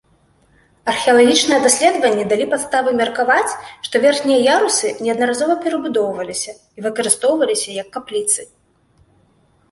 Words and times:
Археалагічныя 0.91 1.57
даследаванні 1.65 2.23
далі 2.31 2.45
падставы 2.53 2.93
меркаваць, 3.01 3.51
што 3.87 4.01
верхнія 4.05 4.39
ярусы 4.55 4.89
неаднаразова 5.07 5.57
перабудоўваліся 5.67 6.51
і 6.81 6.87
выкарыстоўваліся 6.87 7.69
як 7.83 7.87
капліцы. 7.99 8.41